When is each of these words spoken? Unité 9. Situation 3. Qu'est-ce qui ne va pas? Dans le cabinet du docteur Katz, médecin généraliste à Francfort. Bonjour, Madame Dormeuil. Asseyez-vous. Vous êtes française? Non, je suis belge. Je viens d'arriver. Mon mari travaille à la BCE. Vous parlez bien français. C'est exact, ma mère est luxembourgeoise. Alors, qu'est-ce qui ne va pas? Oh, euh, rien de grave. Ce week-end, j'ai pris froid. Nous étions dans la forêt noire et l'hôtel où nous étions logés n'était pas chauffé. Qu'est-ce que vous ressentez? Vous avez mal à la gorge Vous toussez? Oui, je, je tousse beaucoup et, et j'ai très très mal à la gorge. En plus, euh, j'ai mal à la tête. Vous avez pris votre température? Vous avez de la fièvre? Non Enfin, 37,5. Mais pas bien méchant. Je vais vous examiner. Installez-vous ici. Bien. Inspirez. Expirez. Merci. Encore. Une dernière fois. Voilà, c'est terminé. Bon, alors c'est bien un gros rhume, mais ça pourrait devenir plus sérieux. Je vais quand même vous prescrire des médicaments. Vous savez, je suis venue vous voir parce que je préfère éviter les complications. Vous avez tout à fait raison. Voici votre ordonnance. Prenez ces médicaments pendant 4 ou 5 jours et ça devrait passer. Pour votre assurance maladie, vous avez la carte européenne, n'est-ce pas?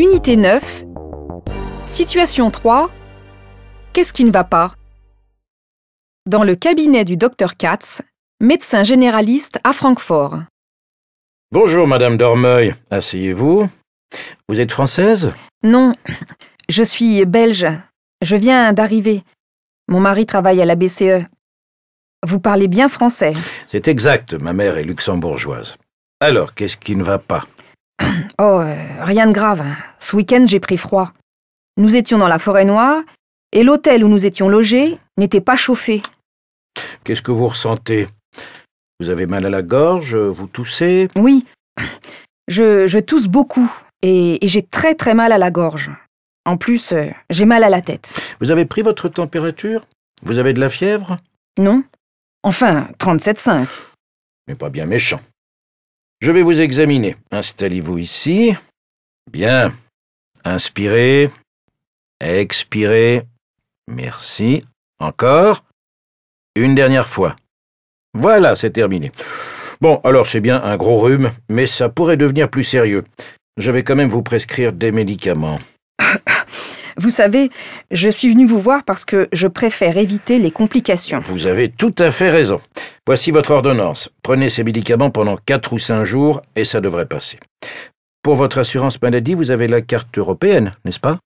Unité 0.00 0.34
9. 0.34 0.84
Situation 1.84 2.50
3. 2.50 2.90
Qu'est-ce 3.92 4.14
qui 4.14 4.24
ne 4.24 4.32
va 4.32 4.44
pas? 4.44 4.72
Dans 6.24 6.42
le 6.42 6.56
cabinet 6.56 7.04
du 7.04 7.18
docteur 7.18 7.58
Katz, 7.58 8.00
médecin 8.40 8.82
généraliste 8.82 9.60
à 9.62 9.74
Francfort. 9.74 10.38
Bonjour, 11.52 11.86
Madame 11.86 12.16
Dormeuil. 12.16 12.74
Asseyez-vous. 12.90 13.68
Vous 14.48 14.60
êtes 14.62 14.72
française? 14.72 15.34
Non, 15.62 15.92
je 16.70 16.82
suis 16.82 17.26
belge. 17.26 17.66
Je 18.22 18.36
viens 18.36 18.72
d'arriver. 18.72 19.22
Mon 19.86 20.00
mari 20.00 20.24
travaille 20.24 20.62
à 20.62 20.64
la 20.64 20.76
BCE. 20.76 21.26
Vous 22.26 22.40
parlez 22.40 22.68
bien 22.68 22.88
français. 22.88 23.34
C'est 23.66 23.86
exact, 23.86 24.32
ma 24.32 24.54
mère 24.54 24.78
est 24.78 24.84
luxembourgeoise. 24.84 25.74
Alors, 26.20 26.54
qu'est-ce 26.54 26.78
qui 26.78 26.96
ne 26.96 27.02
va 27.02 27.18
pas? 27.18 27.44
Oh, 28.38 28.60
euh, 28.62 28.74
rien 29.02 29.26
de 29.26 29.32
grave. 29.32 29.62
Ce 30.10 30.16
week-end, 30.16 30.44
j'ai 30.48 30.58
pris 30.58 30.76
froid. 30.76 31.12
Nous 31.76 31.94
étions 31.94 32.18
dans 32.18 32.26
la 32.26 32.40
forêt 32.40 32.64
noire 32.64 33.00
et 33.52 33.62
l'hôtel 33.62 34.02
où 34.02 34.08
nous 34.08 34.26
étions 34.26 34.48
logés 34.48 34.98
n'était 35.16 35.40
pas 35.40 35.54
chauffé. 35.54 36.02
Qu'est-ce 37.04 37.22
que 37.22 37.30
vous 37.30 37.46
ressentez? 37.46 38.08
Vous 38.98 39.08
avez 39.08 39.26
mal 39.26 39.46
à 39.46 39.50
la 39.50 39.62
gorge 39.62 40.16
Vous 40.16 40.48
toussez? 40.48 41.06
Oui, 41.14 41.46
je, 42.48 42.88
je 42.88 42.98
tousse 42.98 43.28
beaucoup 43.28 43.72
et, 44.02 44.44
et 44.44 44.48
j'ai 44.48 44.62
très 44.62 44.96
très 44.96 45.14
mal 45.14 45.30
à 45.30 45.38
la 45.38 45.52
gorge. 45.52 45.92
En 46.44 46.56
plus, 46.56 46.90
euh, 46.90 47.06
j'ai 47.30 47.44
mal 47.44 47.62
à 47.62 47.68
la 47.68 47.80
tête. 47.80 48.12
Vous 48.40 48.50
avez 48.50 48.64
pris 48.64 48.82
votre 48.82 49.08
température? 49.08 49.86
Vous 50.22 50.38
avez 50.38 50.54
de 50.54 50.60
la 50.60 50.70
fièvre? 50.70 51.18
Non 51.56 51.84
Enfin, 52.42 52.88
37,5. 52.98 53.64
Mais 54.48 54.56
pas 54.56 54.70
bien 54.70 54.86
méchant. 54.86 55.20
Je 56.20 56.32
vais 56.32 56.42
vous 56.42 56.60
examiner. 56.60 57.16
Installez-vous 57.30 57.98
ici. 57.98 58.56
Bien. 59.30 59.72
Inspirez. 60.44 61.30
Expirez. 62.20 63.22
Merci. 63.88 64.62
Encore. 64.98 65.64
Une 66.56 66.74
dernière 66.74 67.08
fois. 67.08 67.36
Voilà, 68.14 68.54
c'est 68.54 68.70
terminé. 68.70 69.12
Bon, 69.80 70.00
alors 70.04 70.26
c'est 70.26 70.40
bien 70.40 70.62
un 70.62 70.76
gros 70.76 70.98
rhume, 70.98 71.30
mais 71.48 71.66
ça 71.66 71.88
pourrait 71.88 72.16
devenir 72.16 72.50
plus 72.50 72.64
sérieux. 72.64 73.04
Je 73.56 73.70
vais 73.70 73.82
quand 73.82 73.96
même 73.96 74.10
vous 74.10 74.22
prescrire 74.22 74.72
des 74.72 74.92
médicaments. 74.92 75.58
Vous 76.98 77.10
savez, 77.10 77.50
je 77.90 78.10
suis 78.10 78.30
venue 78.30 78.46
vous 78.46 78.58
voir 78.58 78.84
parce 78.84 79.04
que 79.06 79.28
je 79.32 79.46
préfère 79.46 79.96
éviter 79.96 80.38
les 80.38 80.50
complications. 80.50 81.20
Vous 81.20 81.46
avez 81.46 81.70
tout 81.70 81.94
à 81.98 82.10
fait 82.10 82.30
raison. 82.30 82.60
Voici 83.06 83.30
votre 83.30 83.52
ordonnance. 83.52 84.10
Prenez 84.22 84.50
ces 84.50 84.64
médicaments 84.64 85.10
pendant 85.10 85.38
4 85.38 85.72
ou 85.72 85.78
5 85.78 86.04
jours 86.04 86.42
et 86.56 86.64
ça 86.64 86.80
devrait 86.80 87.06
passer. 87.06 87.38
Pour 88.22 88.36
votre 88.36 88.58
assurance 88.58 89.00
maladie, 89.00 89.32
vous 89.32 89.50
avez 89.50 89.66
la 89.66 89.80
carte 89.80 90.18
européenne, 90.18 90.74
n'est-ce 90.84 91.00
pas? 91.00 91.20